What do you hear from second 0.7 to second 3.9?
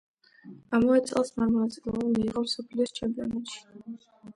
ამავე წელს მან მონაწილეობა მიიღო მსოფლიოს ჩემპიონატში.